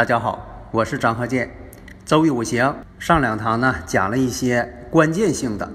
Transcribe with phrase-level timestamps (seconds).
[0.00, 1.50] 大家好，我是张鹤剑。
[2.06, 5.68] 周易五行上两堂呢，讲了一些关键性的，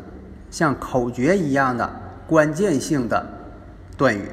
[0.50, 1.88] 像口诀一样的
[2.26, 3.24] 关键性的
[3.96, 4.28] 断语。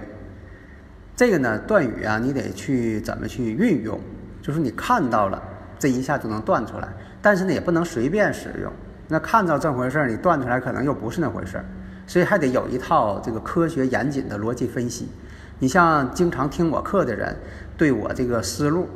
[1.14, 4.00] 这个呢，断语啊，你得去怎么去运用？
[4.40, 5.42] 就是你看到了，
[5.78, 6.88] 这一下就能断出来。
[7.20, 8.72] 但是呢，也不能随便使用。
[9.08, 11.64] 那看到这回事儿，你断出来可能又不是那回事儿，
[12.06, 15.10] 所以还得有一套这个科学严谨的逻辑分析。
[15.58, 17.36] 你像经常听我课的人，
[17.76, 18.88] 对我这个思路。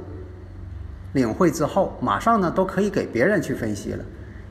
[1.17, 4.05] 领会之后，马上呢都可以给别人去分析了。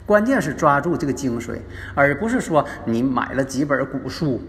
[0.06, 1.60] 关键是抓住这个精髓，
[1.94, 4.42] 而不是说你买了几本古书，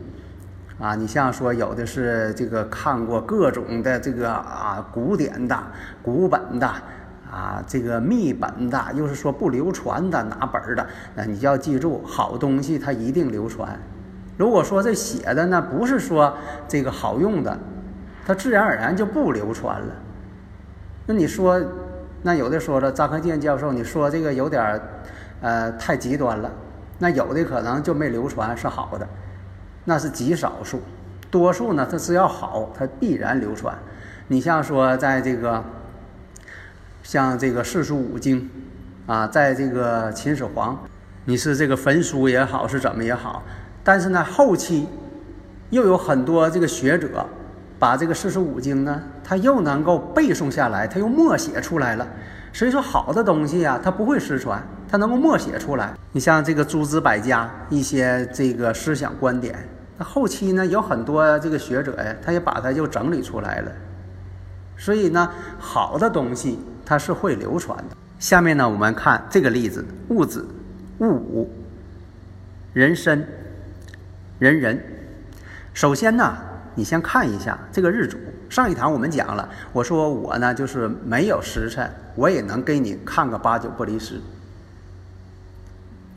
[0.79, 5.57] 啊，你像说有的是这个看过各种的这个啊古典的、
[6.03, 6.67] 古本的
[7.31, 13.79] 啊这个秘本的，又是说不流传的哪本的，那你就要记住，好东西它一定流传。
[14.39, 16.35] 如果说这写的呢不是说
[16.67, 17.59] 这个好用的，
[18.27, 19.95] 它自然而然就不流传了。
[21.07, 21.63] 那你说？
[22.23, 24.83] 那有的说了，张克建教授，你说这个有点儿，
[25.41, 26.51] 呃，太极端了。
[26.99, 29.07] 那有的可能就没流传是好的，
[29.85, 30.81] 那是极少数，
[31.31, 33.77] 多数呢，它只要好，它必然流传。
[34.29, 35.63] 你像说在这个，
[37.03, 38.51] 像这个四书五经，
[39.07, 40.77] 啊，在这个秦始皇，
[41.27, 43.43] 你是这个焚书也好，是怎么也好，
[43.85, 44.89] 但是呢，后期
[45.71, 47.27] 又有很多这个学者。
[47.79, 52.07] 把这个四书五经呢，他又能够背诵下来，他又默写出来了。
[52.53, 55.93] 所以说，好的东西呀，它不会失传，它能够默写出来。
[56.13, 59.55] 你像这个诸子百家一些这个思想观点，
[59.99, 63.71] 那后期呢有很多这个学者呀，他也把它就整理出来了。
[64.79, 67.97] 所以呢，好的东西它是会流传的。
[68.19, 70.49] 下面呢，我们看这个例子：戊子、
[70.97, 71.51] 戊午、
[72.73, 73.29] 壬申、
[74.39, 74.81] 壬壬。
[75.75, 76.35] 首先呢。
[76.77, 78.17] 你先看一下这个日主。
[78.49, 84.21] 上一堂我们讲了，我说我呢就是没有时辰，我也能给你看个八九不离十。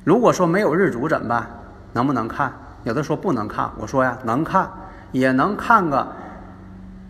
[0.03, 1.49] 如果说没有日主怎么办？
[1.93, 2.53] 能不能看？
[2.83, 4.69] 有的说不能看，我说呀能看，
[5.11, 6.07] 也能看个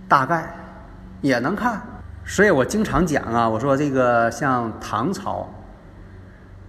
[0.07, 0.55] 大概，
[1.21, 1.81] 也能看。
[2.25, 5.49] 所以我经常讲啊，我说这个像唐朝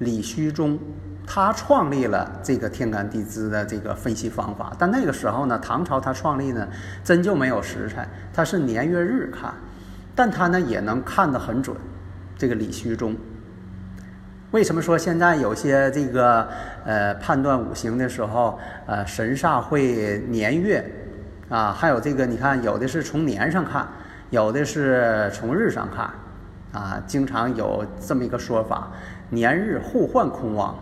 [0.01, 0.79] 李虚中。
[1.33, 6.67] 他创立了这个天干地支的这个分析方法，但那个时候呢，唐朝他创立呢，
[7.05, 9.55] 真就没有时辰，他是年月日看，
[10.13, 11.77] 但他呢也能看得很准。
[12.37, 13.15] 这个李虚中，
[14.51, 16.49] 为什么说现在有些这个
[16.85, 20.85] 呃判断五行的时候，呃神煞会年月
[21.49, 23.87] 啊，还有这个你看有的是从年上看，
[24.31, 26.11] 有的是从日上看，
[26.73, 28.91] 啊，经常有这么一个说法，
[29.31, 30.79] 年日互换空亡。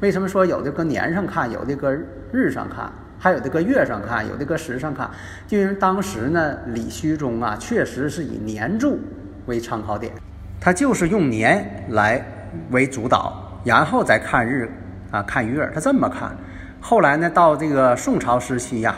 [0.00, 1.92] 为什么说有的搁年上看，有的搁
[2.32, 5.10] 日上看，还有的搁月上看，有的搁时上看？
[5.46, 8.98] 就因为当时呢，李虚中啊，确实是以年柱
[9.44, 10.12] 为参考点，
[10.58, 12.24] 他就是用年来
[12.70, 14.70] 为主导，然后再看日
[15.10, 16.34] 啊，看月，他这么看。
[16.80, 18.96] 后来呢，到这个宋朝时期呀，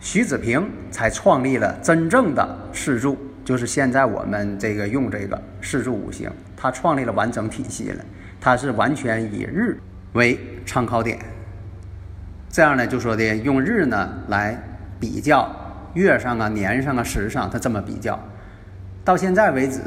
[0.00, 8.04] 徐子平才创立了真正的世柱，就是现在我们这个用这个四柱五行，它创立了完整体系了，
[8.40, 9.78] 它是完全以日。
[10.14, 11.18] 为参考点，
[12.50, 14.62] 这样呢，就说的用日呢来
[15.00, 15.50] 比较
[15.94, 18.20] 月上啊、年上啊、时上，它这么比较，
[19.02, 19.80] 到现在为止，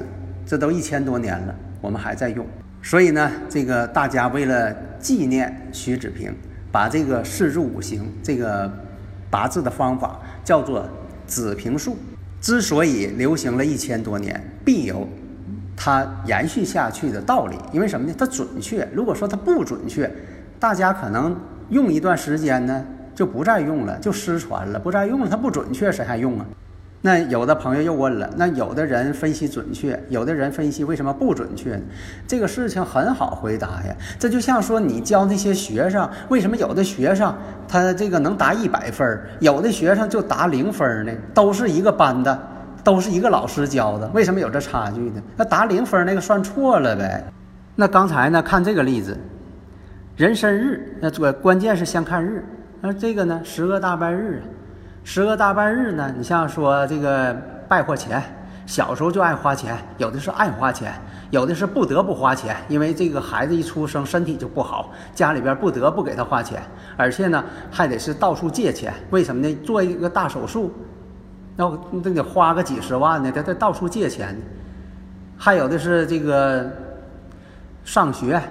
[0.44, 2.44] 这都一千多年了，我们还在用。
[2.82, 6.36] 所以呢，这个大家为了纪念徐子平，
[6.72, 8.68] 把这个四柱五行这个
[9.30, 10.90] 八字的方法叫做
[11.28, 11.96] 子平术。
[12.46, 15.10] 之所以流行了一千多年，必有。
[15.76, 18.14] 它延续下去的道理，因为什么呢？
[18.16, 18.88] 它准确。
[18.94, 20.08] 如果说它不准确，
[20.60, 21.36] 大家可能
[21.72, 25.28] 用一段时间呢，就不再用了，就失传了，不再用了。
[25.28, 26.46] 它不准确，谁还用啊？
[27.06, 31.84] 那有的朋友又问了，那有的人分析准确，有的人分析为什么不准确呢？
[32.28, 33.96] 这个事情很好回答呀。
[34.18, 37.32] 这就像说你教那些学生，为什么有的学生
[37.68, 41.12] 他这个能答一百分，有的学生就答零分呢？
[41.32, 42.36] 都是一个班的。
[42.84, 45.22] 都是一个老师教的，为什么有这差距呢？
[45.36, 47.24] 那答零分那个算错了呗。
[47.76, 49.18] 那刚才呢，看这个例子，
[50.16, 52.46] 人生日，那主关键是先看日。
[52.82, 54.40] 那这个呢，十个大半日，
[55.08, 57.32] 十个大半日呢，你像说这个
[57.70, 58.22] 败货钱，
[58.66, 60.92] 小时候就爱花钱，有的是爱花钱，
[61.30, 66.60] 有的是不得不花钱，因为这个孩子一出生身体就不好，家里边不得不给他花钱，
[66.98, 68.92] 而且呢还得是到处借钱。
[69.12, 69.56] 为什么呢？
[69.64, 70.74] 做一个大手术，
[71.56, 74.36] 那那得花个几十万呢，他他到处借钱。
[75.38, 76.68] 还有的是这个
[77.84, 78.42] 上学。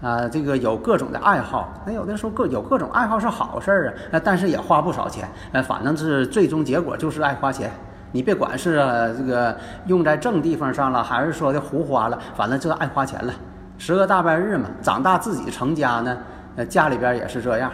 [0.00, 7.70] 啊，这个有各种的爱好，那有的时候各有各种爱好是好事儿啊，那但是也花不少钱，呃，反正是最终结果就是爱花钱。
[8.12, 8.76] 你别管是
[9.18, 9.54] 这个
[9.86, 13.34] 用在正地方上了，还是说的胡花了，反正就是爱花钱了。
[13.76, 16.16] 十个大半日嘛，长大自己成家呢，
[16.56, 17.70] 呃，家里边也是这样，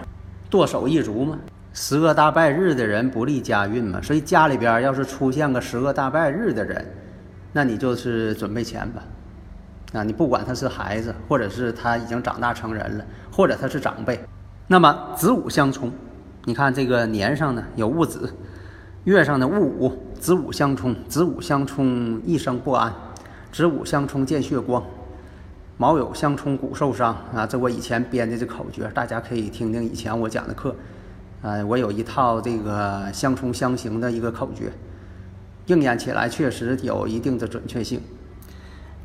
[0.51, 1.39] 剁手一族嘛。
[1.73, 6.85] 十个大半日的人不利家运嘛，所以家里边要是出现个十个大半日的人，
[7.53, 9.03] 那你就是准备钱吧。
[9.95, 14.19] 啊，你不管他是孩子，或者是他已经长大成人了，或者他是长辈，
[14.67, 15.91] 那么子午相冲，
[16.45, 18.35] 你看这个年上呢有戊子，
[19.05, 22.93] 月上的戊午，子午相冲，子午相冲一生不安，
[23.53, 24.83] 子午相冲见血光，
[25.77, 27.47] 卯酉相冲骨受伤啊！
[27.47, 30.75] 这我以前编的这口诀，大家可以听听以前我讲的课，
[31.41, 34.73] 啊，我有一套这个相冲相刑的一个口诀，
[35.67, 38.01] 应验起来确实有一定的准确性。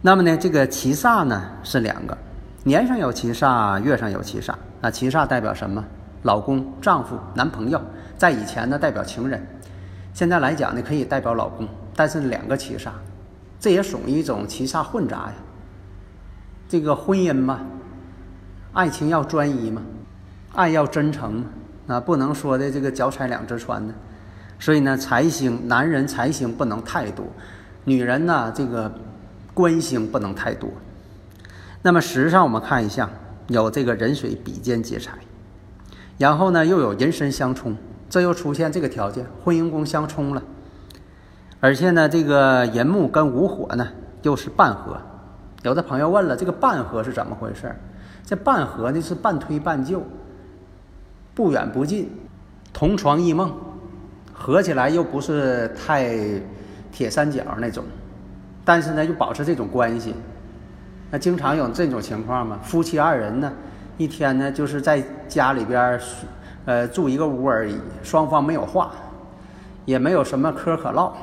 [0.02, 2.18] 那么呢，这个七煞呢是两个，
[2.64, 4.54] 年上有七煞，月上有七煞。
[4.80, 5.84] 啊，七煞代表什么？
[6.24, 7.82] 老公、丈夫、男朋友。
[8.18, 9.38] 在以前呢，代表情人；
[10.14, 11.68] 现在来讲呢，可以代表老公。
[11.98, 12.92] 但是两个七煞，
[13.60, 15.34] 这也属于一种七煞混杂呀。
[16.70, 17.60] 这个婚姻嘛，
[18.72, 19.82] 爱情要专一嘛，
[20.54, 21.46] 爱要真诚嘛，
[21.88, 23.94] 啊，不能说的这个脚踩两只船呢。
[24.60, 27.26] 所以呢，财星，男人财星不能太多，
[27.84, 28.90] 女人呢，这个。
[29.60, 30.70] 官星不能太多，
[31.82, 33.10] 那么实上我们看一下，
[33.50, 35.18] 有这个壬水比肩劫财，
[36.18, 37.76] 然后呢又有人身相冲，
[38.10, 40.42] 这又出现这个条件，婚姻宫相冲了，
[41.60, 43.86] 而且呢这个寅木跟午火呢
[44.22, 44.98] 又是半合，
[45.64, 47.76] 有的朋友问了，这个半合是怎么回事？
[48.26, 50.02] 这半合呢是半推半就，
[51.36, 52.10] 不远不近，
[52.72, 53.54] 同床异梦，
[54.32, 56.16] 合起来又不是太
[56.94, 57.84] 铁三角那种。
[58.70, 60.14] 但是呢，又保持这种关系，
[61.10, 62.60] 那经常有这种情况嘛？
[62.62, 63.52] 夫妻二人呢，
[63.98, 66.00] 一天呢就是在家里边
[66.66, 68.92] 呃，住一个屋而已，双方没有话，
[69.86, 71.14] 也没有什么嗑可唠，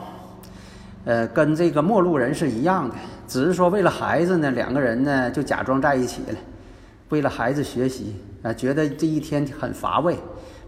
[1.05, 2.97] 呃，跟这个陌路人是一样的，
[3.29, 6.39] 只是说为了孩子呢，两个人呢就假装在一起了，
[7.11, 10.17] 为了孩子学习啊，觉得这一天很乏味，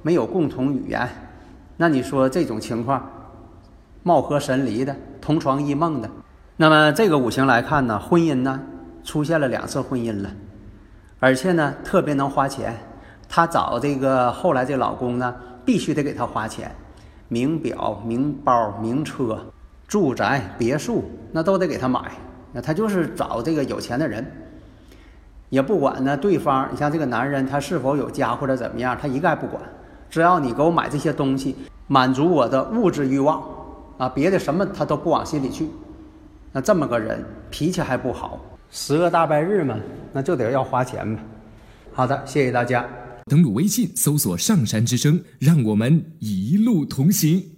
[0.03, 1.09] 没有共同语言，
[1.77, 3.05] 那你说这种情况，
[4.05, 6.09] 貌合神离的，同床异梦的。
[6.61, 8.61] 那么这个五行来看呢，婚姻呢
[9.05, 10.29] 出现了两次婚姻了，
[11.21, 12.75] 而且呢特别能花钱。
[13.29, 15.33] 她找这个后来这老公呢，
[15.65, 16.75] 必须得给她花钱，
[17.29, 19.39] 名表、名包、名车、
[19.87, 22.01] 住宅、别墅，那都得给她买。
[22.51, 24.29] 那她就是找这个有钱的人，
[25.51, 26.69] 也不管呢对方。
[26.73, 29.63] 你像这个男人，他是否有家或者怎么样，他一概不管。
[30.11, 31.55] 只要你给我买这些东西，
[31.87, 33.41] 满足我的物质欲望
[33.97, 35.71] 啊，别的什么他都不往心里去。
[36.61, 39.79] 这么个人脾气还不好，十个大半日嘛，
[40.13, 41.19] 那就得要花钱嘛。
[41.93, 42.89] 好的，谢谢大家。
[43.27, 47.58] 登录微信搜索“上山之声”，让我们一路同行。